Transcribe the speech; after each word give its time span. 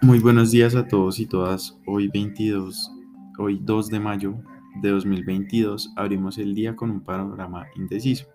Muy 0.00 0.20
buenos 0.20 0.52
días 0.52 0.76
a 0.76 0.86
todos 0.86 1.18
y 1.18 1.26
todas. 1.26 1.76
Hoy 1.84 2.06
22, 2.06 2.92
hoy 3.36 3.58
2 3.60 3.88
de 3.88 3.98
mayo 3.98 4.34
de 4.80 4.90
2022 4.90 5.92
abrimos 5.96 6.38
el 6.38 6.54
día 6.54 6.76
con 6.76 6.92
un 6.92 7.00
panorama 7.00 7.66
indeciso. 7.74 8.26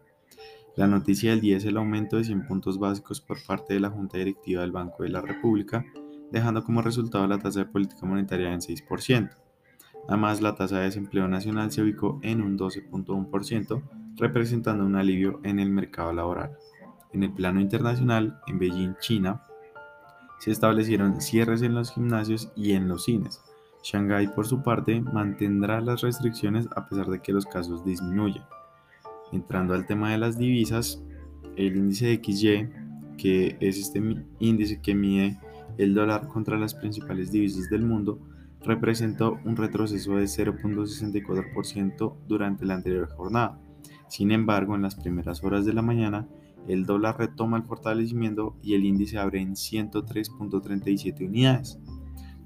La 0.76 0.88
noticia 0.88 1.32
del 1.32 1.40
día 1.40 1.56
es 1.56 1.64
el 1.64 1.78
aumento 1.78 2.18
de 2.18 2.26
100 2.26 2.48
puntos 2.48 2.78
básicos 2.80 3.22
por 3.22 3.38
parte 3.46 3.76
de 3.76 3.80
la 3.80 3.90
Junta 3.90 4.18
Directiva 4.18 4.62
del 4.62 4.74
Banco 4.74 5.04
de 5.04 5.10
la 5.10 5.22
República, 5.22 5.86
dejando 6.34 6.66
como 6.66 6.82
resultado 6.82 7.26
la 7.28 7.40
tasa 7.40 7.62
de 7.62 7.68
política 7.68 8.06
monetaria 8.06 8.54
en 8.54 8.60
6%. 8.60 9.30
Además, 10.10 10.42
la 10.42 10.56
tasa 10.56 10.80
de 10.80 10.86
desempleo 10.86 11.30
nacional 11.30 11.72
se 11.72 11.82
ubicó 11.82 12.20
en 12.24 12.42
un 12.42 12.58
12.1%, 12.58 13.82
representando 14.18 14.86
un 14.86 14.98
alivio 14.98 15.40
en 15.44 15.60
el 15.60 15.70
mercado 15.70 16.12
laboral. 16.12 16.58
En 17.14 17.24
el 17.24 17.32
plano 17.32 17.62
internacional, 17.62 18.42
en 18.48 18.60
Beijing, 18.60 18.96
China, 19.00 19.44
se 20.44 20.52
establecieron 20.52 21.22
cierres 21.22 21.62
en 21.62 21.74
los 21.74 21.94
gimnasios 21.94 22.52
y 22.54 22.74
en 22.74 22.90
los 22.90 23.06
cines. 23.06 23.40
Shanghái, 23.82 24.28
por 24.28 24.46
su 24.46 24.62
parte, 24.62 25.00
mantendrá 25.00 25.80
las 25.80 26.02
restricciones 26.02 26.68
a 26.76 26.86
pesar 26.86 27.08
de 27.08 27.22
que 27.22 27.32
los 27.32 27.46
casos 27.46 27.86
disminuyen. 27.86 28.44
Entrando 29.32 29.74
al 29.74 29.88
tema 29.88 30.12
de 30.12 30.18
las 30.18 30.38
divisas, 30.38 31.02
el 31.56 31.78
índice 31.78 32.20
XY, 32.22 32.68
que 33.18 33.56
es 33.62 33.78
este 33.78 34.04
índice 34.40 34.82
que 34.82 34.94
mide 34.94 35.40
el 35.78 35.94
dólar 35.94 36.28
contra 36.28 36.60
las 36.60 36.76
principales 36.76 37.32
divisas 37.32 37.70
del 37.70 37.84
mundo, 37.84 38.20
representó 38.66 39.40
un 39.46 39.56
retroceso 39.56 40.18
de 40.18 40.26
0.64% 40.26 42.16
durante 42.28 42.66
la 42.66 42.74
anterior 42.74 43.08
jornada. 43.08 43.62
Sin 44.10 44.34
embargo, 44.34 44.76
en 44.76 44.82
las 44.82 44.96
primeras 44.96 45.42
horas 45.42 45.64
de 45.66 45.72
la 45.72 45.82
mañana, 45.82 46.28
el 46.68 46.86
dólar 46.86 47.18
retoma 47.18 47.58
el 47.58 47.64
fortalecimiento 47.64 48.56
y 48.62 48.76
el 48.76 48.86
índice 48.86 49.18
abre 49.18 49.42
en 49.42 49.54
103.37 49.54 51.28
unidades. 51.28 51.80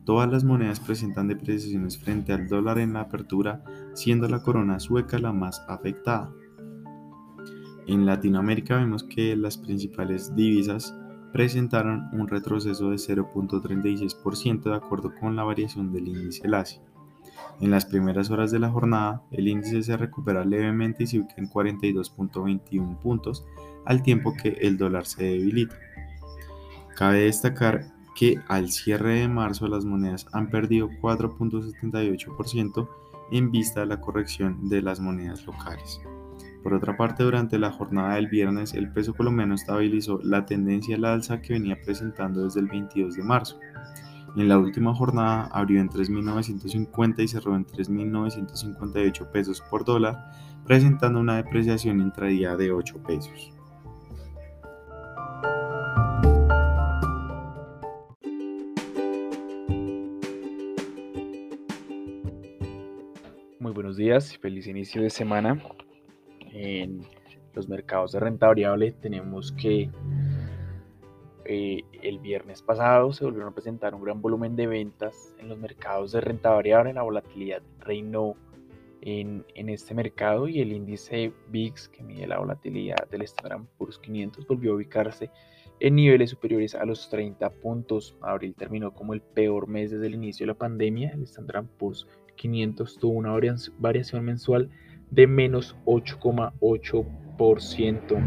Todas 0.06 0.32
las 0.32 0.44
monedas 0.44 0.80
presentan 0.80 1.28
depreciaciones 1.28 1.98
frente 1.98 2.32
al 2.32 2.48
dólar 2.48 2.80
en 2.80 2.94
la 2.94 3.02
apertura, 3.02 3.64
siendo 3.94 4.28
la 4.30 4.42
corona 4.42 4.80
sueca 4.80 5.20
la 5.20 5.34
más 5.34 5.64
afectada. 5.68 6.32
En 7.88 8.06
Latinoamérica 8.06 8.78
vemos 8.78 9.04
que 9.04 9.36
las 9.36 9.58
principales 9.58 10.36
divisas 10.36 10.96
presentaron 11.31 12.09
un 12.14 12.28
retroceso 12.28 12.90
de 12.90 12.96
0.36% 12.96 14.64
de 14.64 14.76
acuerdo 14.76 15.14
con 15.20 15.36
la 15.36 15.44
variación 15.44 15.92
del 15.92 16.08
índice 16.08 16.48
LASI. 16.48 16.80
En 17.59 17.72
las 17.72 17.86
primeras 17.86 18.30
horas 18.30 18.52
de 18.52 18.59
la 18.59 18.70
jornada, 18.70 19.24
el 19.31 19.48
índice 19.48 19.81
se 19.84 19.98
recupera 19.98 20.46
levemente 20.46 21.04
y 21.04 21.08
se 21.08 21.20
ubica 21.20 21.36
en 21.38 21.50
42.21 21.50 23.00
puntos, 23.00 23.46
al 23.88 24.04
tiempo 24.04 24.34
que 24.34 24.50
el 24.62 24.78
dólar 24.78 25.06
se 25.06 25.24
debilita. 25.24 25.76
Cabe 26.96 27.22
destacar 27.22 27.86
que 28.16 28.40
al 28.48 28.70
cierre 28.70 29.20
de 29.20 29.28
marzo 29.28 29.68
las 29.68 29.86
monedas 29.86 30.28
han 30.34 30.50
perdido 30.50 30.90
4.78% 31.02 32.90
en 33.32 33.52
vista 33.52 33.82
de 33.82 33.86
la 33.86 34.02
corrección 34.02 34.68
de 34.70 34.82
las 34.82 35.00
monedas 35.00 35.46
locales. 35.46 36.02
Por 36.64 36.74
otra 36.74 36.97
parte, 36.97 37.24
durante 37.24 37.59
la 37.59 37.72
jornada 37.72 38.16
del 38.16 38.28
viernes, 38.28 38.74
el 38.74 38.92
peso 38.92 39.14
colombiano 39.14 39.56
estabilizó 39.56 40.20
la 40.24 40.46
tendencia 40.46 40.96
a 40.96 41.00
la 41.00 41.14
alza 41.14 41.42
que 41.42 41.53
venía 41.53 41.80
presentando 41.81 42.44
desde 42.44 42.59
el 42.59 42.68
22 42.68 43.16
de 43.16 43.24
marzo. 43.24 43.59
En 44.36 44.50
la 44.50 44.59
última 44.59 44.94
jornada 44.94 45.46
abrió 45.53 45.80
en 45.80 45.90
3.950 45.90 47.24
y 47.24 47.28
cerró 47.28 47.56
en 47.56 47.66
3.958 47.66 49.31
pesos 49.31 49.62
por 49.70 49.86
dólar, 49.86 50.31
presentando 50.66 51.20
una 51.20 51.38
depreciación 51.38 52.02
intradía 52.02 52.58
de 52.58 52.72
8 52.72 53.02
pesos. 53.03 53.56
Muy 63.67 63.73
buenos 63.73 63.97
días, 63.97 64.38
feliz 64.38 64.66
inicio 64.66 65.01
de 65.01 65.09
semana 65.09 65.61
en 66.53 67.01
los 67.53 67.67
mercados 67.67 68.13
de 68.13 68.22
renta 68.22 68.47
variable 68.47 68.94
tenemos 68.94 69.51
que 69.51 69.89
eh, 71.44 71.81
el 72.01 72.19
viernes 72.19 72.61
pasado 72.61 73.11
se 73.11 73.25
volvieron 73.25 73.50
a 73.50 73.53
presentar 73.53 73.94
un 73.94 74.01
gran 74.01 74.22
volumen 74.22 74.55
de 74.55 74.67
ventas 74.67 75.35
en 75.38 75.50
los 75.50 75.57
mercados 75.57 76.13
de 76.13 76.22
renta 76.22 76.51
variable, 76.51 76.94
la 76.94 77.01
volatilidad 77.01 77.61
reinó 77.81 78.35
en, 79.01 79.45
en 79.53 79.67
este 79.67 79.94
mercado 79.94 80.47
y 80.47 80.61
el 80.61 80.72
índice 80.72 81.34
VIX 81.49 81.89
que 81.89 82.03
mide 82.03 82.25
la 82.25 82.39
volatilidad 82.39 83.09
del 83.09 83.23
Standard 83.23 83.66
Poor's 83.78 83.99
500 83.99 84.47
volvió 84.47 84.72
a 84.72 84.75
ubicarse 84.75 85.29
en 85.81 85.95
niveles 85.95 86.29
superiores 86.29 86.73
a 86.73 86.85
los 86.85 87.09
30 87.09 87.49
puntos. 87.49 88.16
Abril 88.22 88.55
terminó 88.55 88.94
como 88.94 89.13
el 89.13 89.22
peor 89.22 89.67
mes 89.67 89.91
desde 89.91 90.07
el 90.07 90.16
inicio 90.16 90.45
de 90.45 90.53
la 90.53 90.57
pandemia. 90.57 91.11
El 91.11 91.23
Standard 91.23 91.67
Poor's 91.78 92.07
500 92.38 92.98
tuvo 92.98 93.18
una 93.18 93.38
variación 93.78 94.24
mensual 94.24 94.70
de 95.12 95.28
menos 95.28 95.75
8,8%. 95.86 98.18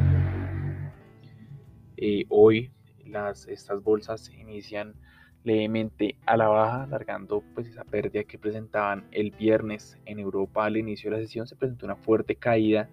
Eh, 1.96 2.26
hoy 2.28 2.70
las, 3.06 3.48
estas 3.48 3.82
bolsas 3.82 4.30
inician 4.30 4.94
levemente 5.42 6.18
a 6.26 6.36
la 6.36 6.48
baja, 6.48 6.82
alargando 6.82 7.42
pues 7.54 7.66
esa 7.66 7.84
pérdida 7.84 8.24
que 8.24 8.38
presentaban 8.38 9.06
el 9.10 9.30
viernes 9.30 9.96
en 10.04 10.18
Europa 10.18 10.66
al 10.66 10.76
inicio 10.76 11.10
de 11.10 11.16
la 11.16 11.22
sesión. 11.22 11.46
Se 11.46 11.56
presentó 11.56 11.86
una 11.86 11.96
fuerte 11.96 12.36
caída 12.36 12.90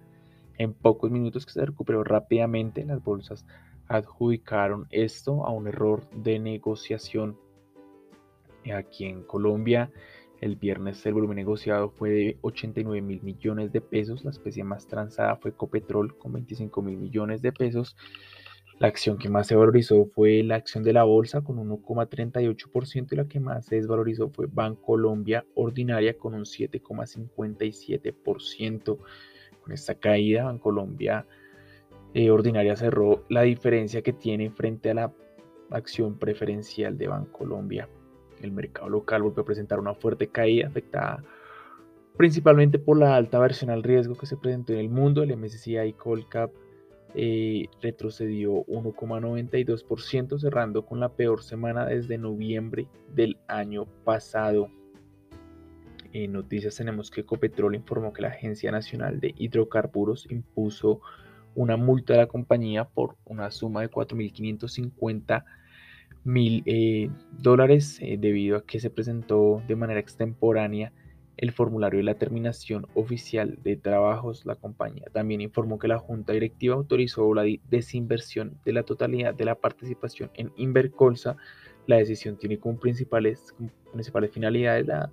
en 0.56 0.72
pocos 0.72 1.10
minutos 1.10 1.44
que 1.46 1.52
se 1.52 1.66
recuperó 1.66 2.04
rápidamente. 2.04 2.84
Las 2.84 3.02
bolsas 3.02 3.44
adjudicaron 3.88 4.86
esto 4.90 5.46
a 5.46 5.50
un 5.50 5.68
error 5.68 6.08
de 6.10 6.38
negociación. 6.38 7.38
Aquí 8.74 9.06
en 9.06 9.22
Colombia 9.22 9.90
el 10.40 10.56
viernes 10.56 11.06
el 11.06 11.14
volumen 11.14 11.36
negociado 11.36 11.90
fue 11.90 12.10
de 12.10 12.36
89 12.42 13.00
mil 13.02 13.22
millones 13.22 13.72
de 13.72 13.80
pesos. 13.80 14.24
La 14.24 14.30
especie 14.30 14.62
más 14.64 14.86
transada 14.86 15.36
fue 15.36 15.52
Copetrol 15.52 16.16
con 16.16 16.32
25 16.32 16.82
mil 16.82 16.96
millones 16.96 17.42
de 17.42 17.52
pesos. 17.52 17.96
La 18.78 18.86
acción 18.86 19.18
que 19.18 19.28
más 19.28 19.48
se 19.48 19.56
valorizó 19.56 20.06
fue 20.06 20.44
la 20.44 20.54
acción 20.54 20.84
de 20.84 20.92
la 20.92 21.02
bolsa 21.02 21.40
con 21.40 21.56
1,38% 21.56 23.12
y 23.12 23.16
la 23.16 23.26
que 23.26 23.40
más 23.40 23.66
se 23.66 23.74
desvalorizó 23.76 24.30
fue 24.30 24.46
Bancolombia 24.46 25.44
Ordinaria 25.54 26.16
con 26.16 26.34
un 26.34 26.44
7,57%. 26.44 28.98
Con 29.60 29.72
esta 29.72 29.96
caída, 29.96 30.44
Bancolombia 30.44 31.26
eh, 32.14 32.30
Ordinaria 32.30 32.76
cerró 32.76 33.24
la 33.28 33.42
diferencia 33.42 34.02
que 34.02 34.12
tiene 34.12 34.50
frente 34.50 34.90
a 34.90 34.94
la 34.94 35.12
acción 35.70 36.16
preferencial 36.16 36.96
de 36.96 37.08
Bancolombia 37.08 37.88
el 38.42 38.52
mercado 38.52 38.88
local 38.88 39.22
volvió 39.22 39.42
a 39.42 39.46
presentar 39.46 39.80
una 39.80 39.94
fuerte 39.94 40.28
caída 40.28 40.68
afectada 40.68 41.24
principalmente 42.18 42.80
por 42.80 42.98
la 42.98 43.14
alta 43.14 43.38
versión 43.38 43.70
al 43.70 43.84
riesgo 43.84 44.16
que 44.16 44.26
se 44.26 44.36
presentó 44.36 44.72
en 44.74 44.80
el 44.80 44.90
mundo. 44.90 45.22
El 45.22 45.34
MSCI 45.36 45.94
Colcap 45.96 46.50
eh, 47.14 47.66
retrocedió 47.80 48.66
1,92%, 48.66 50.38
cerrando 50.38 50.84
con 50.84 50.98
la 50.98 51.10
peor 51.10 51.42
semana 51.42 51.86
desde 51.86 52.18
noviembre 52.18 52.88
del 53.14 53.38
año 53.46 53.86
pasado. 54.04 54.68
En 56.12 56.32
noticias 56.32 56.74
tenemos 56.74 57.10
que 57.10 57.20
Ecopetrol 57.20 57.76
informó 57.76 58.12
que 58.12 58.22
la 58.22 58.28
Agencia 58.28 58.72
Nacional 58.72 59.20
de 59.20 59.32
Hidrocarburos 59.36 60.28
impuso 60.28 61.00
una 61.54 61.76
multa 61.76 62.14
a 62.14 62.18
la 62.18 62.26
compañía 62.26 62.84
por 62.84 63.14
una 63.26 63.52
suma 63.52 63.82
de 63.82 63.90
4.550 63.90 65.44
mil 66.24 66.62
eh, 66.66 67.10
dólares 67.38 67.98
eh, 68.00 68.16
debido 68.18 68.58
a 68.58 68.64
que 68.64 68.80
se 68.80 68.90
presentó 68.90 69.62
de 69.66 69.76
manera 69.76 70.00
extemporánea 70.00 70.92
el 71.38 71.52
formulario 71.52 71.98
de 71.98 72.04
la 72.04 72.14
terminación 72.14 72.86
oficial 72.94 73.58
de 73.62 73.76
trabajos. 73.76 74.44
La 74.44 74.56
compañía 74.56 75.06
también 75.12 75.40
informó 75.40 75.78
que 75.78 75.88
la 75.88 75.98
junta 75.98 76.32
directiva 76.32 76.74
autorizó 76.74 77.32
la 77.32 77.44
desinversión 77.70 78.58
de 78.64 78.72
la 78.72 78.82
totalidad 78.82 79.34
de 79.34 79.44
la 79.44 79.54
participación 79.54 80.30
en 80.34 80.52
Invercolsa. 80.56 81.36
La 81.86 81.96
decisión 81.96 82.36
tiene 82.36 82.58
como 82.58 82.78
principales, 82.78 83.54
principales 83.92 84.32
finalidades 84.32 84.86
la 84.86 85.10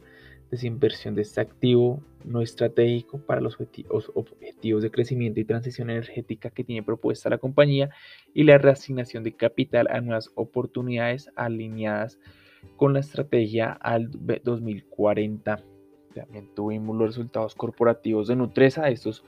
desinversión 0.55 1.15
de 1.15 1.21
este 1.21 1.41
activo 1.41 2.01
no 2.23 2.41
estratégico 2.41 3.19
para 3.19 3.41
los 3.41 3.57
objetivos 3.59 4.83
de 4.83 4.91
crecimiento 4.91 5.39
y 5.39 5.45
transición 5.45 5.89
energética 5.89 6.49
que 6.49 6.63
tiene 6.63 6.83
propuesta 6.83 7.29
la 7.29 7.37
compañía 7.37 7.89
y 8.33 8.43
la 8.43 8.57
reasignación 8.57 9.23
de 9.23 9.35
capital 9.35 9.87
a 9.89 10.01
nuevas 10.01 10.31
oportunidades 10.35 11.31
alineadas 11.35 12.19
con 12.77 12.93
la 12.93 12.99
estrategia 12.99 13.71
al 13.71 14.09
2040. 14.11 15.63
También 16.13 16.49
tuvimos 16.55 16.97
los 16.97 17.07
resultados 17.09 17.55
corporativos 17.55 18.27
de 18.27 18.35
Nutresa. 18.35 18.89
Estos 18.89 19.23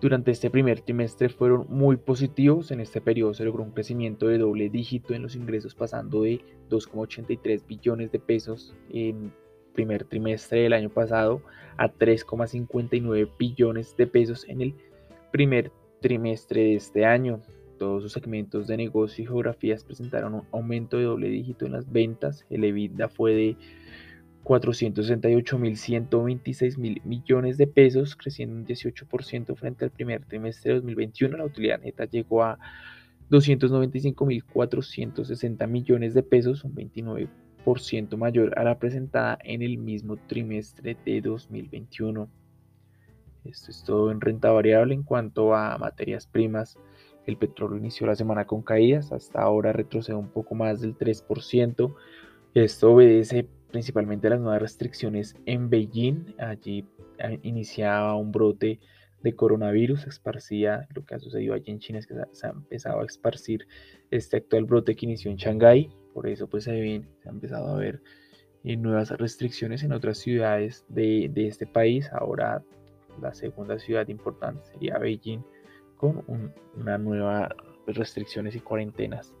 durante 0.00 0.32
este 0.32 0.50
primer 0.50 0.80
trimestre 0.80 1.28
fueron 1.28 1.66
muy 1.68 1.96
positivos. 1.96 2.70
En 2.70 2.80
este 2.80 3.00
periodo 3.00 3.34
se 3.34 3.44
logró 3.44 3.62
un 3.62 3.70
crecimiento 3.70 4.26
de 4.26 4.38
doble 4.38 4.68
dígito 4.68 5.14
en 5.14 5.22
los 5.22 5.36
ingresos, 5.36 5.74
pasando 5.74 6.22
de 6.22 6.40
2,83 6.70 7.66
billones 7.66 8.10
de 8.12 8.18
pesos 8.18 8.74
en 8.90 9.32
primer 9.72 10.04
trimestre 10.04 10.60
del 10.60 10.72
año 10.72 10.90
pasado 10.90 11.42
a 11.76 11.88
3,59 11.88 13.30
billones 13.38 13.96
de 13.96 14.06
pesos 14.06 14.44
en 14.48 14.60
el 14.60 14.74
primer 15.30 15.72
trimestre 16.00 16.62
de 16.62 16.74
este 16.76 17.04
año. 17.04 17.40
Todos 17.78 18.02
los 18.02 18.12
segmentos 18.12 18.66
de 18.66 18.76
negocio 18.76 19.24
y 19.24 19.26
geografías 19.26 19.84
presentaron 19.84 20.34
un 20.34 20.42
aumento 20.52 20.98
de 20.98 21.04
doble 21.04 21.28
dígito 21.28 21.64
en 21.66 21.72
las 21.72 21.90
ventas. 21.90 22.44
El 22.50 22.64
EBITDA 22.64 23.08
fue 23.08 23.34
de 23.34 23.56
468.126 24.44 26.78
mil 26.78 27.02
millones 27.04 27.56
de 27.56 27.66
pesos, 27.66 28.14
creciendo 28.16 28.54
un 28.56 28.66
18% 28.66 29.56
frente 29.56 29.84
al 29.84 29.90
primer 29.90 30.24
trimestre 30.24 30.70
de 30.70 30.76
2021. 30.76 31.36
La 31.36 31.44
utilidad 31.44 31.80
neta 31.80 32.04
llegó 32.04 32.44
a 32.44 32.58
295.460 33.30 35.66
millones 35.66 36.14
de 36.14 36.22
pesos, 36.22 36.62
un 36.64 36.74
29% 36.74 37.28
mayor 38.16 38.58
a 38.58 38.64
la 38.64 38.78
presentada 38.78 39.38
en 39.44 39.62
el 39.62 39.78
mismo 39.78 40.16
trimestre 40.16 40.96
de 41.04 41.20
2021. 41.20 42.28
Esto 43.44 43.70
es 43.70 43.84
todo 43.84 44.10
en 44.10 44.20
renta 44.20 44.50
variable 44.50 44.94
en 44.94 45.02
cuanto 45.02 45.54
a 45.54 45.76
materias 45.78 46.26
primas. 46.26 46.76
El 47.26 47.36
petróleo 47.36 47.78
inició 47.78 48.06
la 48.06 48.16
semana 48.16 48.46
con 48.46 48.62
caídas, 48.62 49.12
hasta 49.12 49.42
ahora 49.42 49.72
retrocede 49.72 50.16
un 50.16 50.28
poco 50.28 50.54
más 50.54 50.80
del 50.80 50.96
3%. 50.96 51.94
Esto 52.54 52.92
obedece 52.92 53.46
principalmente 53.70 54.28
las 54.28 54.40
nuevas 54.40 54.62
restricciones 54.62 55.36
en 55.46 55.70
Beijing. 55.70 56.34
Allí 56.38 56.84
ah, 57.20 57.32
iniciaba 57.42 58.16
un 58.16 58.32
brote 58.32 58.80
de 59.22 59.34
coronavirus, 59.34 60.06
esparcía, 60.06 60.88
lo 60.94 61.04
que 61.04 61.14
ha 61.14 61.18
sucedido 61.20 61.54
allí 61.54 61.70
en 61.70 61.78
China 61.78 61.98
es 62.00 62.06
que 62.06 62.14
se 62.32 62.46
ha 62.46 62.50
empezado 62.50 63.00
a 63.00 63.04
esparcir 63.04 63.66
este 64.10 64.38
actual 64.38 64.64
brote 64.64 64.96
que 64.96 65.06
inició 65.06 65.30
en 65.30 65.36
Shanghái, 65.36 65.90
por 66.12 66.26
eso 66.28 66.48
pues 66.48 66.64
se, 66.64 67.02
se 67.22 67.28
ha 67.28 67.32
empezado 67.32 67.68
a 67.68 67.78
ver 67.78 68.00
eh, 68.64 68.76
nuevas 68.76 69.10
restricciones 69.10 69.82
en 69.82 69.92
otras 69.92 70.18
ciudades 70.18 70.84
de, 70.88 71.30
este 71.34 71.66
país, 71.66 72.10
ahora 72.12 72.62
la 73.20 73.34
segunda 73.34 73.78
ciudad 73.78 74.08
importante 74.08 74.64
sería 74.64 74.98
Beijing, 74.98 75.44
con 75.96 76.24
una 76.76 76.98
nueva 76.98 77.54
restricciones 77.86 78.54
y 78.56 78.60
cuarentenas 78.60 79.34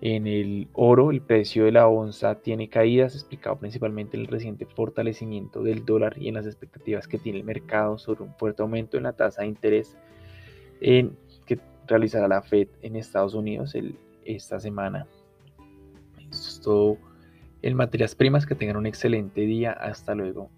en 0.00 0.26
el 0.26 0.68
oro, 0.74 1.10
el 1.10 1.22
precio 1.22 1.64
de 1.64 1.72
la 1.72 1.88
onza 1.88 2.34
tiene 2.34 2.68
caídas, 2.68 3.14
explicado 3.14 3.58
principalmente 3.58 4.18
en 4.18 4.24
el 4.24 4.26
reciente 4.26 4.66
fortalecimiento 4.66 5.62
del 5.62 5.86
dólar 5.86 6.18
y 6.18 6.28
en 6.28 6.34
las 6.34 6.44
expectativas 6.44 7.08
que 7.08 7.16
tiene 7.16 7.38
el 7.38 7.44
mercado 7.44 7.96
sobre 7.96 8.22
un 8.22 8.34
fuerte 8.34 8.60
aumento 8.60 8.98
en 8.98 9.04
la 9.04 9.14
tasa 9.14 9.42
de 9.42 9.48
interés 9.48 9.96
que 10.80 11.58
realizará 11.86 12.28
la 12.28 12.42
Fed 12.42 12.68
en 12.82 12.96
Estados 12.96 13.32
Unidos 13.32 13.74
esta 14.26 14.60
semana. 14.60 15.06
Todo 16.64 16.98
en 17.62 17.76
materias 17.76 18.14
primas. 18.14 18.46
Que 18.46 18.54
tengan 18.54 18.76
un 18.76 18.86
excelente 18.86 19.42
día. 19.42 19.72
Hasta 19.72 20.14
luego. 20.14 20.50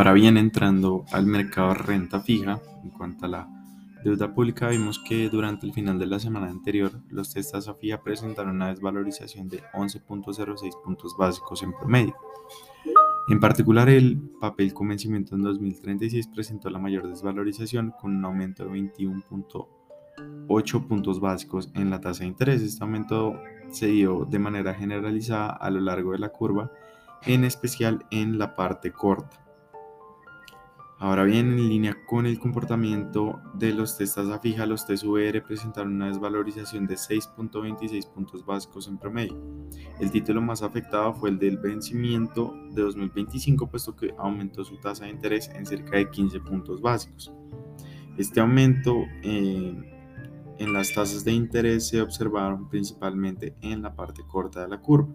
Ahora 0.00 0.14
bien, 0.14 0.38
entrando 0.38 1.04
al 1.12 1.26
mercado 1.26 1.74
renta 1.74 2.20
fija, 2.20 2.58
en 2.82 2.88
cuanto 2.88 3.26
a 3.26 3.28
la 3.28 3.48
deuda 4.02 4.32
pública, 4.32 4.68
vimos 4.68 4.98
que 4.98 5.28
durante 5.28 5.66
el 5.66 5.74
final 5.74 5.98
de 5.98 6.06
la 6.06 6.18
semana 6.18 6.48
anterior, 6.48 6.92
los 7.10 7.34
testas 7.34 7.68
a 7.68 7.74
fija 7.74 8.00
presentaron 8.02 8.56
una 8.56 8.68
desvalorización 8.68 9.48
de 9.48 9.62
11.06 9.74 10.82
puntos 10.82 11.14
básicos 11.18 11.62
en 11.62 11.72
promedio. 11.72 12.16
En 13.30 13.38
particular, 13.38 13.88
el 13.88 14.18
papel 14.40 14.74
con 14.74 14.88
vencimiento 14.88 15.36
en 15.36 15.42
2036 15.42 16.26
presentó 16.34 16.68
la 16.68 16.80
mayor 16.80 17.08
desvalorización 17.08 17.92
con 17.92 18.16
un 18.16 18.24
aumento 18.24 18.64
de 18.64 18.72
21.8 18.72 20.88
puntos 20.88 21.20
básicos 21.20 21.70
en 21.76 21.90
la 21.90 22.00
tasa 22.00 22.24
de 22.24 22.30
interés. 22.30 22.60
Este 22.60 22.82
aumento 22.82 23.40
se 23.70 23.86
dio 23.86 24.26
de 24.28 24.40
manera 24.40 24.74
generalizada 24.74 25.50
a 25.50 25.70
lo 25.70 25.80
largo 25.80 26.10
de 26.10 26.18
la 26.18 26.30
curva, 26.30 26.72
en 27.24 27.44
especial 27.44 28.04
en 28.10 28.36
la 28.36 28.56
parte 28.56 28.90
corta. 28.90 29.46
Ahora 31.02 31.24
bien, 31.24 31.52
en 31.52 31.66
línea 31.66 31.96
con 32.04 32.26
el 32.26 32.38
comportamiento 32.38 33.40
de 33.54 33.72
los 33.72 33.96
testas 33.96 34.28
a 34.28 34.38
fija, 34.38 34.66
los 34.66 34.84
TSVR 34.86 35.42
presentaron 35.42 35.94
una 35.94 36.08
desvalorización 36.08 36.86
de 36.86 36.96
6.26 36.96 38.06
puntos 38.12 38.44
básicos 38.44 38.86
en 38.86 38.98
promedio. 38.98 39.34
El 39.98 40.10
título 40.10 40.42
más 40.42 40.62
afectado 40.62 41.14
fue 41.14 41.30
el 41.30 41.38
del 41.38 41.56
vencimiento 41.56 42.54
de 42.72 42.82
2025, 42.82 43.66
puesto 43.70 43.96
que 43.96 44.14
aumentó 44.18 44.62
su 44.62 44.76
tasa 44.76 45.06
de 45.06 45.12
interés 45.12 45.48
en 45.54 45.64
cerca 45.64 45.96
de 45.96 46.10
15 46.10 46.38
puntos 46.40 46.82
básicos. 46.82 47.32
Este 48.18 48.40
aumento 48.40 48.94
eh, 49.22 49.74
en 50.58 50.72
las 50.74 50.92
tasas 50.92 51.24
de 51.24 51.32
interés 51.32 51.88
se 51.88 52.02
observaron 52.02 52.68
principalmente 52.68 53.54
en 53.62 53.80
la 53.80 53.96
parte 53.96 54.20
corta 54.28 54.60
de 54.60 54.68
la 54.68 54.82
curva. 54.82 55.08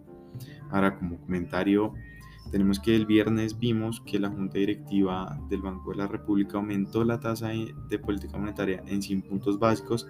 Ahora, 0.71 0.97
como 0.97 1.19
comentario 1.19 1.93
tenemos 2.51 2.79
que 2.79 2.95
el 2.95 3.05
viernes 3.05 3.57
vimos 3.57 4.01
que 4.01 4.19
la 4.19 4.29
Junta 4.29 4.59
Directiva 4.59 5.39
del 5.49 5.61
Banco 5.61 5.91
de 5.91 5.97
la 5.97 6.07
República 6.07 6.57
aumentó 6.57 7.03
la 7.03 7.19
tasa 7.19 7.49
de 7.49 7.99
política 7.99 8.37
monetaria 8.37 8.83
en 8.87 9.01
100 9.01 9.23
puntos 9.23 9.59
básicos 9.59 10.07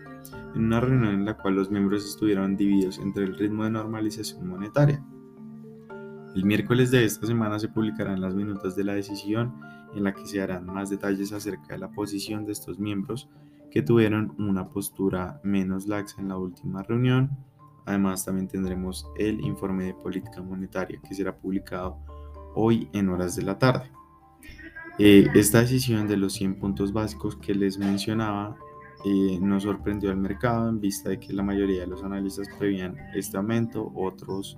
en 0.54 0.66
una 0.66 0.80
reunión 0.80 1.14
en 1.14 1.26
la 1.26 1.38
cual 1.38 1.56
los 1.56 1.72
miembros 1.72 2.06
estuvieron 2.06 2.56
divididos 2.56 3.00
entre 3.00 3.24
el 3.24 3.38
ritmo 3.38 3.64
de 3.64 3.72
normalización 3.72 4.48
monetaria. 4.48 5.04
El 6.36 6.44
miércoles 6.44 6.92
de 6.92 7.06
esta 7.06 7.26
semana 7.26 7.58
se 7.60 7.70
publicarán 7.70 8.20
las 8.20 8.36
minutas 8.36 8.76
de 8.76 8.84
la 8.84 8.94
decisión 8.94 9.54
en 9.96 10.04
la 10.04 10.14
que 10.14 10.26
se 10.26 10.42
harán 10.42 10.66
más 10.66 10.90
detalles 10.90 11.32
acerca 11.32 11.74
de 11.74 11.80
la 11.80 11.92
posición 11.92 12.46
de 12.46 12.52
estos 12.52 12.78
miembros 12.78 13.30
que 13.72 13.82
tuvieron 13.82 14.36
una 14.38 14.70
postura 14.70 15.40
menos 15.44 15.88
laxa 15.88 16.22
en 16.22 16.28
la 16.28 16.38
última 16.38 16.84
reunión. 16.84 17.30
Además 17.86 18.26
también 18.26 18.48
tendremos 18.48 19.08
el 19.18 19.40
informe 19.42 19.86
de 19.86 19.94
política 19.94 20.42
monetaria 20.42 21.00
que 21.02 21.16
será 21.16 21.36
publicado 21.38 21.98
hoy 22.56 22.90
en 22.94 23.10
horas 23.10 23.36
de 23.36 23.44
la 23.44 23.60
tarde. 23.60 23.92
Eh, 24.98 25.28
esta 25.36 25.60
decisión 25.60 26.08
de 26.08 26.18
los 26.18 26.34
100 26.34 26.56
puntos 26.56 26.94
básicos 26.94 27.36
que 27.36 27.54
les 27.54 27.78
mencionaba 27.78 28.58
eh, 29.06 29.38
nos 29.42 29.64
sorprendió 29.64 30.10
al 30.10 30.18
mercado 30.18 30.70
en 30.70 30.80
vista 30.80 31.10
de 31.10 31.20
que 31.20 31.34
la 31.34 31.44
mayoría 31.44 31.82
de 31.82 31.88
los 31.88 32.04
analistas 32.04 32.48
prevían 32.58 32.96
este 33.14 33.38
aumento, 33.38 33.92
otros 33.94 34.58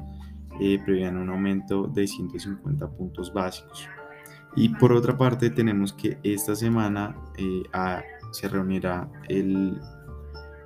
eh, 0.62 0.80
prevían 0.86 1.18
un 1.18 1.30
aumento 1.30 1.88
de 1.88 2.08
150 2.08 2.88
puntos 2.92 3.34
básicos. 3.34 3.90
Y 4.56 4.70
por 4.70 4.94
otra 4.94 5.18
parte 5.18 5.50
tenemos 5.50 5.92
que 5.92 6.18
esta 6.24 6.56
semana 6.56 7.16
se 8.32 8.48
reunirá 8.48 9.10
el 9.28 9.80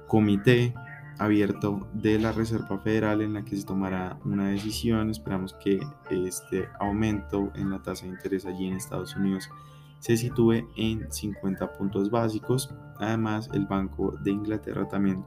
comité 0.07 0.73
abierto 1.21 1.87
de 1.93 2.17
la 2.17 2.31
Reserva 2.31 2.79
Federal 2.79 3.21
en 3.21 3.33
la 3.33 3.45
que 3.45 3.55
se 3.55 3.63
tomará 3.63 4.17
una 4.25 4.49
decisión. 4.49 5.11
Esperamos 5.11 5.53
que 5.53 5.79
este 6.09 6.67
aumento 6.79 7.51
en 7.55 7.69
la 7.69 7.81
tasa 7.81 8.05
de 8.05 8.13
interés 8.13 8.47
allí 8.47 8.65
en 8.65 8.73
Estados 8.73 9.15
Unidos 9.15 9.47
se 9.99 10.17
sitúe 10.17 10.67
en 10.75 11.11
50 11.11 11.73
puntos 11.73 12.09
básicos. 12.09 12.73
Además, 12.97 13.49
el 13.53 13.67
Banco 13.67 14.17
de 14.23 14.31
Inglaterra 14.31 14.87
también 14.87 15.23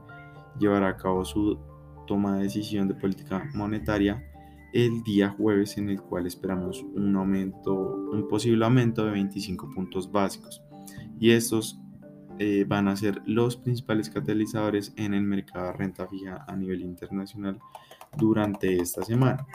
llevará 0.59 0.89
a 0.89 0.97
cabo 0.97 1.23
su 1.23 1.57
toma 2.07 2.35
de 2.35 2.43
decisión 2.43 2.89
de 2.89 2.95
política 2.95 3.49
monetaria 3.53 4.21
el 4.73 5.01
día 5.03 5.29
jueves 5.29 5.77
en 5.77 5.89
el 5.89 6.01
cual 6.01 6.27
esperamos 6.27 6.83
un 6.93 7.15
aumento, 7.15 7.73
un 8.11 8.27
posible 8.27 8.65
aumento 8.65 9.05
de 9.05 9.11
25 9.11 9.71
puntos 9.73 10.11
básicos. 10.11 10.61
Y 11.21 11.31
estos 11.31 11.79
eh, 12.39 12.65
van 12.67 12.87
a 12.87 12.95
ser 12.95 13.21
los 13.25 13.57
principales 13.57 14.09
catalizadores 14.09 14.93
en 14.97 15.13
el 15.13 15.23
mercado 15.23 15.67
de 15.67 15.73
renta 15.73 16.07
fija 16.07 16.45
a 16.47 16.55
nivel 16.55 16.81
internacional 16.81 17.59
durante 18.17 18.77
esta 18.77 19.03
semana. 19.03 19.45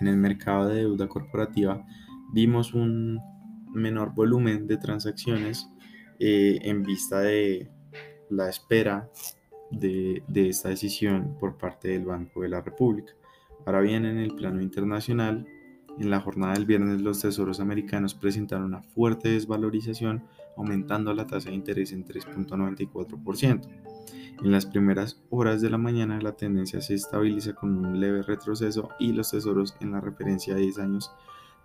En 0.00 0.08
el 0.08 0.16
mercado 0.16 0.68
de 0.68 0.76
deuda 0.76 1.08
corporativa 1.08 1.84
vimos 2.32 2.74
un 2.74 3.20
menor 3.72 4.14
volumen 4.14 4.66
de 4.66 4.76
transacciones 4.76 5.68
eh, 6.18 6.58
en 6.62 6.82
vista 6.82 7.20
de 7.20 7.70
la 8.30 8.48
espera 8.48 9.10
de, 9.70 10.22
de 10.28 10.48
esta 10.48 10.68
decisión 10.68 11.36
por 11.38 11.56
parte 11.58 11.88
del 11.88 12.04
Banco 12.04 12.42
de 12.42 12.48
la 12.48 12.60
República. 12.60 13.12
Ahora 13.66 13.80
bien, 13.80 14.04
en 14.04 14.18
el 14.18 14.34
plano 14.34 14.60
internacional, 14.60 15.46
en 15.98 16.10
la 16.10 16.20
jornada 16.20 16.54
del 16.54 16.66
viernes 16.66 17.00
los 17.00 17.20
tesoros 17.20 17.60
americanos 17.60 18.14
presentaron 18.14 18.66
una 18.66 18.82
fuerte 18.82 19.30
desvalorización, 19.30 20.24
aumentando 20.56 21.12
la 21.14 21.26
tasa 21.26 21.50
de 21.50 21.56
interés 21.56 21.92
en 21.92 22.04
3.94%. 22.04 23.60
En 24.42 24.50
las 24.50 24.66
primeras 24.66 25.22
horas 25.30 25.60
de 25.60 25.70
la 25.70 25.78
mañana 25.78 26.20
la 26.20 26.32
tendencia 26.32 26.80
se 26.80 26.94
estabiliza 26.94 27.54
con 27.54 27.76
un 27.76 28.00
leve 28.00 28.22
retroceso 28.22 28.88
y 28.98 29.12
los 29.12 29.30
tesoros 29.30 29.76
en 29.80 29.92
la 29.92 30.00
referencia 30.00 30.54
de 30.54 30.62
10 30.62 30.78
años 30.80 31.12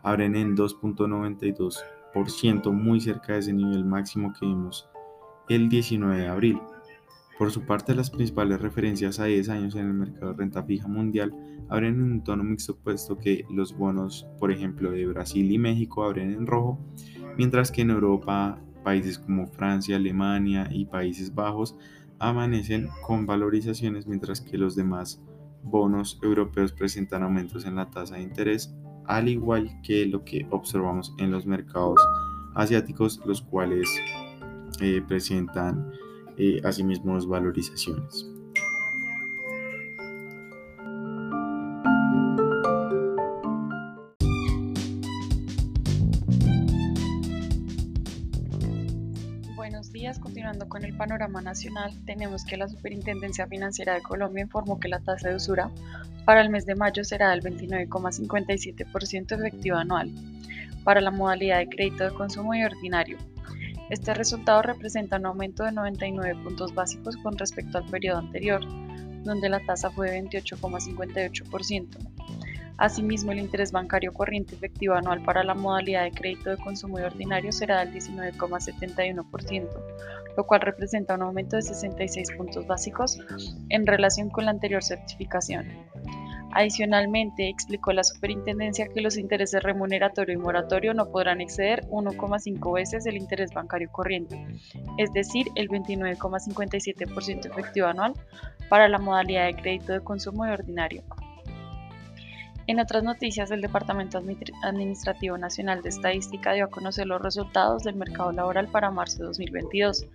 abren 0.03 0.35
en 0.35 0.55
2.92%, 0.55 2.71
muy 2.71 3.01
cerca 3.01 3.33
de 3.33 3.39
ese 3.39 3.53
nivel 3.53 3.85
máximo 3.85 4.31
que 4.33 4.45
vimos 4.45 4.87
el 5.49 5.69
19 5.69 6.21
de 6.21 6.27
abril. 6.27 6.61
Por 7.39 7.51
su 7.51 7.65
parte, 7.65 7.95
las 7.95 8.09
principales 8.09 8.61
referencias 8.61 9.19
a 9.19 9.25
10 9.25 9.49
años 9.49 9.75
en 9.75 9.87
el 9.87 9.93
mercado 9.93 10.33
de 10.33 10.37
renta 10.37 10.61
fija 10.61 10.87
mundial 10.87 11.33
abren 11.69 11.95
en 11.95 12.03
un 12.03 12.23
tono 12.23 12.43
mixto, 12.43 12.77
puesto 12.77 13.17
que 13.17 13.45
los 13.49 13.77
bonos, 13.77 14.27
por 14.39 14.51
ejemplo, 14.51 14.91
de 14.91 15.07
Brasil 15.07 15.51
y 15.51 15.57
México 15.57 16.03
abren 16.03 16.33
en 16.33 16.45
rojo, 16.45 16.79
mientras 17.37 17.71
que 17.71 17.81
en 17.81 17.91
Europa 17.91 18.61
países 18.89 19.19
como 19.19 19.45
Francia, 19.45 19.97
Alemania 19.97 20.67
y 20.71 20.85
Países 20.85 21.35
Bajos 21.35 21.75
amanecen 22.17 22.89
con 23.05 23.27
valorizaciones, 23.27 24.07
mientras 24.07 24.41
que 24.41 24.57
los 24.57 24.75
demás 24.75 25.21
bonos 25.61 26.19
europeos 26.23 26.73
presentan 26.73 27.21
aumentos 27.21 27.65
en 27.65 27.75
la 27.75 27.91
tasa 27.91 28.15
de 28.15 28.23
interés, 28.23 28.73
al 29.05 29.29
igual 29.29 29.69
que 29.83 30.07
lo 30.07 30.25
que 30.25 30.47
observamos 30.49 31.13
en 31.19 31.29
los 31.29 31.45
mercados 31.45 32.01
asiáticos, 32.55 33.21
los 33.27 33.43
cuales 33.43 33.87
eh, 34.81 35.03
presentan 35.07 35.91
eh, 36.37 36.59
asimismo 36.63 37.15
valorizaciones. 37.27 38.27
Continuando 50.17 50.67
con 50.67 50.83
el 50.83 50.97
panorama 50.97 51.41
nacional, 51.41 51.93
tenemos 52.05 52.43
que 52.43 52.57
la 52.57 52.67
Superintendencia 52.67 53.45
Financiera 53.45 53.93
de 53.93 54.01
Colombia 54.01 54.43
informó 54.43 54.79
que 54.79 54.87
la 54.87 55.01
tasa 55.01 55.29
de 55.29 55.35
usura 55.35 55.69
para 56.25 56.41
el 56.41 56.49
mes 56.49 56.65
de 56.65 56.75
mayo 56.75 57.03
será 57.03 57.29
del 57.29 57.43
29,57% 57.43 59.37
efectivo 59.37 59.77
anual 59.77 60.11
para 60.83 61.01
la 61.01 61.11
modalidad 61.11 61.59
de 61.59 61.69
crédito 61.69 62.05
de 62.05 62.11
consumo 62.11 62.55
y 62.55 62.63
ordinario, 62.63 63.17
este 63.89 64.13
resultado 64.13 64.61
representa 64.61 65.17
un 65.17 65.25
aumento 65.25 65.63
de 65.63 65.71
99 65.71 66.43
puntos 66.43 66.75
básicos 66.75 67.17
con 67.17 67.35
respecto 67.37 67.79
al 67.79 67.85
periodo 67.85 68.19
anterior, 68.19 68.61
donde 69.23 69.49
la 69.49 69.59
tasa 69.65 69.89
fue 69.89 70.11
de 70.11 70.21
28,58%. 70.21 71.97
Asimismo, 72.79 73.33
el 73.33 73.39
interés 73.39 73.73
bancario 73.73 74.13
corriente 74.13 74.55
efectivo 74.55 74.93
anual 74.93 75.21
para 75.23 75.43
la 75.43 75.53
modalidad 75.53 76.03
de 76.03 76.11
crédito 76.11 76.49
de 76.49 76.57
consumo 76.57 76.97
y 76.97 77.01
ordinario 77.01 77.51
será 77.51 77.83
del 77.83 77.93
19,71%, 77.93 79.67
lo 80.37 80.47
cual 80.47 80.61
representa 80.61 81.15
un 81.15 81.23
aumento 81.23 81.57
de 81.57 81.61
66 81.63 82.31
puntos 82.37 82.65
básicos 82.65 83.19
en 83.67 83.85
relación 83.85 84.29
con 84.29 84.45
la 84.45 84.51
anterior 84.51 84.81
certificación. 84.81 85.67
Adicionalmente, 86.53 87.49
explicó 87.49 87.91
la 87.91 88.05
superintendencia 88.05 88.87
que 88.87 89.01
los 89.01 89.17
intereses 89.17 89.61
remuneratorio 89.61 90.33
y 90.33 90.37
moratorio 90.37 90.93
no 90.93 91.11
podrán 91.11 91.41
exceder 91.41 91.85
1,5 91.89 92.73
veces 92.73 93.05
el 93.05 93.17
interés 93.17 93.53
bancario 93.53 93.91
corriente, 93.91 94.47
es 94.97 95.11
decir, 95.11 95.47
el 95.55 95.67
29,57% 95.67 97.45
efectivo 97.45 97.87
anual 97.87 98.13
para 98.69 98.87
la 98.87 98.99
modalidad 98.99 99.47
de 99.47 99.55
crédito 99.55 99.91
de 99.91 99.99
consumo 99.99 100.47
y 100.47 100.51
ordinario. 100.51 101.03
En 102.69 102.79
otras 102.79 103.01
noticias, 103.01 103.49
el 103.49 103.61
Departamento 103.61 104.21
Administrativo 104.61 105.39
Nacional 105.39 105.81
de 105.81 105.89
Estadística 105.89 106.53
dio 106.53 106.65
a 106.65 106.69
conocer 106.69 107.07
los 107.07 107.19
resultados 107.19 107.81
del 107.81 107.95
mercado 107.95 108.31
laboral 108.31 108.67
para 108.67 108.91
marzo 108.91 109.17
de 109.17 109.23
2022, 109.23 110.05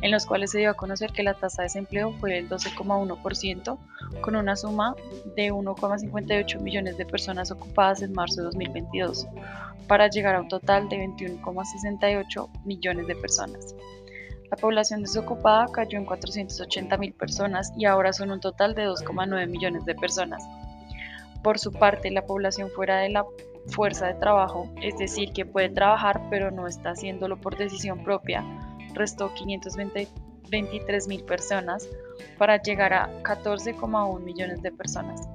en 0.00 0.12
los 0.12 0.24
cuales 0.24 0.52
se 0.52 0.60
dio 0.60 0.70
a 0.70 0.74
conocer 0.74 1.10
que 1.10 1.24
la 1.24 1.34
tasa 1.34 1.62
de 1.62 1.66
desempleo 1.66 2.12
fue 2.20 2.34
del 2.34 2.48
12,1%, 2.48 3.78
con 4.20 4.36
una 4.36 4.54
suma 4.54 4.94
de 5.34 5.52
1,58 5.52 6.60
millones 6.60 6.96
de 6.98 7.04
personas 7.04 7.50
ocupadas 7.50 8.00
en 8.00 8.12
marzo 8.12 8.42
de 8.42 8.44
2022, 8.44 9.26
para 9.88 10.08
llegar 10.08 10.36
a 10.36 10.42
un 10.42 10.48
total 10.48 10.88
de 10.88 10.98
21,68 11.08 12.48
millones 12.64 13.08
de 13.08 13.16
personas. 13.16 13.74
La 14.52 14.56
población 14.56 15.02
desocupada 15.02 15.66
cayó 15.72 15.98
en 15.98 16.04
480 16.04 16.96
mil 16.96 17.12
personas 17.12 17.72
y 17.76 17.86
ahora 17.86 18.12
son 18.12 18.30
un 18.30 18.38
total 18.38 18.76
de 18.76 18.86
2,9 18.86 19.48
millones 19.48 19.84
de 19.84 19.96
personas. 19.96 20.44
Por 21.44 21.58
su 21.58 21.72
parte, 21.72 22.10
la 22.10 22.24
población 22.24 22.70
fuera 22.70 22.96
de 23.00 23.10
la 23.10 23.26
fuerza 23.66 24.06
de 24.06 24.14
trabajo, 24.14 24.72
es 24.80 24.96
decir, 24.96 25.30
que 25.34 25.44
puede 25.44 25.68
trabajar 25.68 26.22
pero 26.30 26.50
no 26.50 26.66
está 26.66 26.92
haciéndolo 26.92 27.38
por 27.38 27.58
decisión 27.58 28.02
propia, 28.02 28.42
restó 28.94 29.32
523 29.34 31.06
mil 31.06 31.22
personas 31.24 31.86
para 32.38 32.62
llegar 32.62 32.94
a 32.94 33.22
14,1 33.22 34.20
millones 34.20 34.62
de 34.62 34.72
personas. 34.72 35.28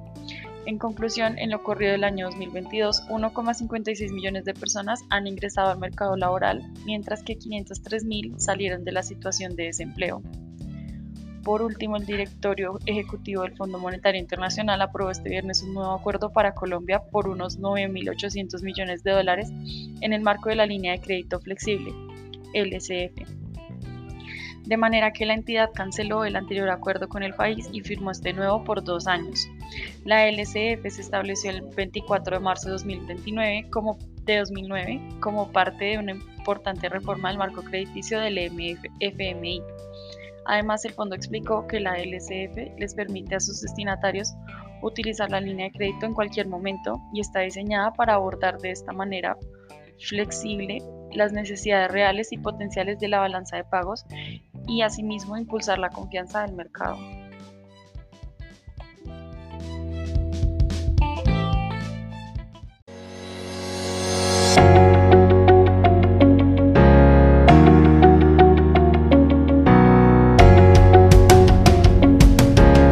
En 0.66 0.78
conclusión, 0.78 1.38
en 1.38 1.50
lo 1.50 1.62
corrido 1.62 1.92
del 1.92 2.02
año 2.02 2.26
2022, 2.26 3.04
1,56 3.08 4.12
millones 4.12 4.44
de 4.44 4.54
personas 4.54 5.04
han 5.10 5.28
ingresado 5.28 5.70
al 5.70 5.78
mercado 5.78 6.16
laboral, 6.16 6.72
mientras 6.84 7.22
que 7.22 7.36
503 7.36 8.04
mil 8.04 8.34
salieron 8.36 8.84
de 8.84 8.92
la 8.92 9.04
situación 9.04 9.54
de 9.54 9.66
desempleo. 9.66 10.22
Por 11.44 11.62
último, 11.62 11.96
el 11.96 12.04
directorio 12.04 12.78
ejecutivo 12.84 13.42
del 13.42 13.56
Fondo 13.56 13.78
Monetario 13.78 14.20
Internacional 14.20 14.82
aprobó 14.82 15.10
este 15.10 15.30
viernes 15.30 15.62
un 15.62 15.74
nuevo 15.74 15.92
acuerdo 15.92 16.30
para 16.30 16.54
Colombia 16.54 17.00
por 17.10 17.28
unos 17.28 17.58
9.800 17.58 18.62
millones 18.62 19.02
de 19.02 19.12
dólares 19.12 19.50
en 20.00 20.12
el 20.12 20.20
marco 20.20 20.50
de 20.50 20.56
la 20.56 20.66
línea 20.66 20.92
de 20.92 21.00
crédito 21.00 21.40
flexible, 21.40 21.92
LCF. 22.52 23.40
De 24.66 24.76
manera 24.76 25.12
que 25.12 25.26
la 25.26 25.34
entidad 25.34 25.70
canceló 25.74 26.24
el 26.24 26.36
anterior 26.36 26.68
acuerdo 26.68 27.08
con 27.08 27.22
el 27.22 27.34
país 27.34 27.68
y 27.72 27.80
firmó 27.80 28.10
este 28.10 28.32
nuevo 28.32 28.62
por 28.62 28.84
dos 28.84 29.06
años. 29.06 29.48
La 30.04 30.28
LCF 30.28 30.88
se 30.88 31.00
estableció 31.00 31.50
el 31.50 31.62
24 31.62 32.36
de 32.36 32.40
marzo 32.40 32.66
de 32.66 32.72
2029 32.72 33.68
como, 33.70 33.98
de 34.24 34.38
2009 34.38 35.00
como 35.20 35.50
parte 35.50 35.86
de 35.86 35.98
una 35.98 36.12
importante 36.12 36.88
reforma 36.88 37.30
del 37.30 37.38
marco 37.38 37.62
crediticio 37.62 38.20
del 38.20 38.38
FMI. 38.38 39.62
Además, 40.46 40.84
el 40.84 40.92
fondo 40.92 41.14
explicó 41.14 41.66
que 41.66 41.80
la 41.80 41.94
LCF 41.94 42.78
les 42.78 42.94
permite 42.94 43.34
a 43.34 43.40
sus 43.40 43.60
destinatarios 43.60 44.34
utilizar 44.82 45.30
la 45.30 45.40
línea 45.40 45.66
de 45.66 45.72
crédito 45.72 46.06
en 46.06 46.14
cualquier 46.14 46.48
momento 46.48 46.98
y 47.12 47.20
está 47.20 47.40
diseñada 47.40 47.92
para 47.92 48.14
abordar 48.14 48.58
de 48.58 48.70
esta 48.70 48.92
manera 48.92 49.36
flexible 49.98 50.82
las 51.12 51.32
necesidades 51.32 51.90
reales 51.90 52.32
y 52.32 52.38
potenciales 52.38 52.98
de 52.98 53.08
la 53.08 53.20
balanza 53.20 53.56
de 53.56 53.64
pagos 53.64 54.06
y 54.66 54.82
asimismo 54.82 55.36
impulsar 55.36 55.78
la 55.78 55.90
confianza 55.90 56.42
del 56.42 56.54
mercado. 56.54 56.96